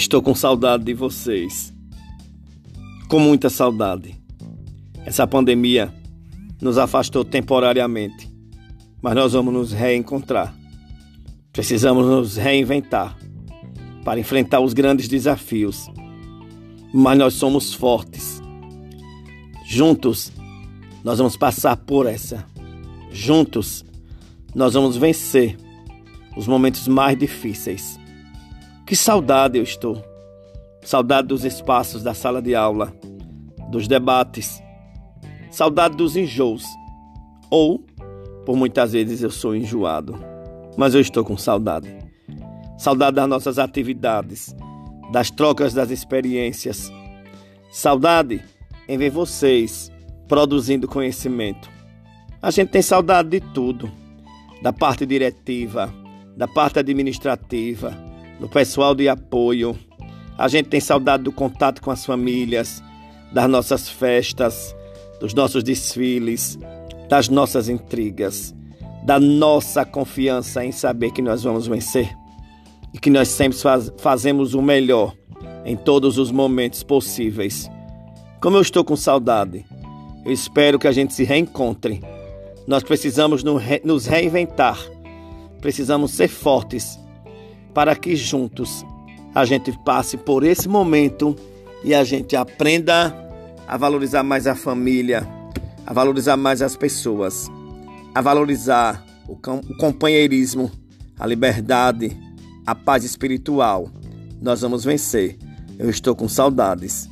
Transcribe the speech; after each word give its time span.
Estou 0.00 0.22
com 0.22 0.34
saudade 0.34 0.82
de 0.82 0.94
vocês. 0.94 1.74
Com 3.06 3.18
muita 3.18 3.50
saudade. 3.50 4.18
Essa 5.04 5.26
pandemia 5.26 5.92
nos 6.58 6.78
afastou 6.78 7.22
temporariamente, 7.22 8.26
mas 9.02 9.14
nós 9.14 9.34
vamos 9.34 9.52
nos 9.52 9.72
reencontrar. 9.72 10.56
Precisamos 11.52 12.06
nos 12.06 12.38
reinventar 12.38 13.14
para 14.02 14.18
enfrentar 14.18 14.60
os 14.60 14.72
grandes 14.72 15.06
desafios. 15.06 15.90
Mas 16.94 17.18
nós 17.18 17.34
somos 17.34 17.74
fortes. 17.74 18.40
Juntos, 19.66 20.32
nós 21.04 21.18
vamos 21.18 21.36
passar 21.36 21.76
por 21.76 22.06
essa. 22.06 22.46
Juntos, 23.12 23.84
nós 24.54 24.72
vamos 24.72 24.96
vencer 24.96 25.58
os 26.38 26.46
momentos 26.46 26.88
mais 26.88 27.18
difíceis. 27.18 27.99
Que 28.90 28.96
saudade 28.96 29.56
eu 29.56 29.62
estou. 29.62 30.04
Saudade 30.82 31.28
dos 31.28 31.44
espaços 31.44 32.02
da 32.02 32.12
sala 32.12 32.42
de 32.42 32.56
aula, 32.56 32.92
dos 33.70 33.86
debates. 33.86 34.60
Saudade 35.48 35.94
dos 35.96 36.16
enjoos. 36.16 36.64
Ou, 37.48 37.86
por 38.44 38.56
muitas 38.56 38.90
vezes, 38.92 39.22
eu 39.22 39.30
sou 39.30 39.54
enjoado. 39.54 40.18
Mas 40.76 40.92
eu 40.92 41.00
estou 41.00 41.24
com 41.24 41.36
saudade. 41.36 41.88
Saudade 42.76 43.14
das 43.14 43.28
nossas 43.28 43.60
atividades, 43.60 44.56
das 45.12 45.30
trocas 45.30 45.72
das 45.72 45.92
experiências. 45.92 46.90
Saudade 47.70 48.42
em 48.88 48.98
ver 48.98 49.10
vocês 49.10 49.88
produzindo 50.26 50.88
conhecimento. 50.88 51.70
A 52.42 52.50
gente 52.50 52.70
tem 52.70 52.82
saudade 52.82 53.28
de 53.28 53.40
tudo, 53.54 53.88
da 54.60 54.72
parte 54.72 55.06
diretiva, 55.06 55.94
da 56.36 56.48
parte 56.48 56.80
administrativa, 56.80 58.09
do 58.40 58.48
pessoal 58.48 58.94
de 58.94 59.08
apoio. 59.08 59.78
A 60.36 60.48
gente 60.48 60.70
tem 60.70 60.80
saudade 60.80 61.22
do 61.22 61.30
contato 61.30 61.82
com 61.82 61.90
as 61.90 62.04
famílias, 62.04 62.82
das 63.30 63.48
nossas 63.48 63.88
festas, 63.88 64.74
dos 65.20 65.34
nossos 65.34 65.62
desfiles, 65.62 66.58
das 67.08 67.28
nossas 67.28 67.68
intrigas, 67.68 68.54
da 69.04 69.20
nossa 69.20 69.84
confiança 69.84 70.64
em 70.64 70.72
saber 70.72 71.12
que 71.12 71.20
nós 71.20 71.42
vamos 71.42 71.66
vencer 71.66 72.16
e 72.94 72.98
que 72.98 73.10
nós 73.10 73.28
sempre 73.28 73.58
faz, 73.58 73.92
fazemos 73.98 74.54
o 74.54 74.62
melhor 74.62 75.14
em 75.64 75.76
todos 75.76 76.16
os 76.16 76.30
momentos 76.30 76.82
possíveis. 76.82 77.70
Como 78.40 78.56
eu 78.56 78.62
estou 78.62 78.82
com 78.82 78.96
saudade, 78.96 79.66
eu 80.24 80.32
espero 80.32 80.78
que 80.78 80.88
a 80.88 80.92
gente 80.92 81.12
se 81.12 81.24
reencontre. 81.24 82.02
Nós 82.66 82.82
precisamos 82.82 83.44
nos 83.44 84.06
reinventar, 84.06 84.78
precisamos 85.60 86.12
ser 86.12 86.28
fortes 86.28 86.98
para 87.72 87.94
que 87.94 88.16
juntos 88.16 88.84
a 89.34 89.44
gente 89.44 89.72
passe 89.84 90.16
por 90.16 90.44
esse 90.44 90.68
momento 90.68 91.36
e 91.84 91.94
a 91.94 92.04
gente 92.04 92.36
aprenda 92.36 93.14
a 93.66 93.76
valorizar 93.76 94.22
mais 94.22 94.46
a 94.46 94.54
família, 94.54 95.26
a 95.86 95.92
valorizar 95.92 96.36
mais 96.36 96.60
as 96.62 96.76
pessoas, 96.76 97.48
a 98.14 98.20
valorizar 98.20 99.04
o 99.28 99.36
companheirismo, 99.78 100.70
a 101.18 101.26
liberdade, 101.26 102.16
a 102.66 102.74
paz 102.74 103.04
espiritual. 103.04 103.88
Nós 104.40 104.60
vamos 104.60 104.84
vencer. 104.84 105.38
Eu 105.78 105.88
estou 105.88 106.16
com 106.16 106.28
saudades. 106.28 107.08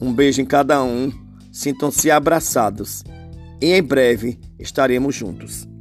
Um 0.00 0.12
beijo 0.12 0.40
em 0.40 0.44
cada 0.44 0.82
um. 0.82 1.10
Sintam-se 1.50 2.10
abraçados. 2.10 3.02
E 3.60 3.72
em 3.72 3.82
breve 3.82 4.38
estaremos 4.58 5.14
juntos. 5.14 5.71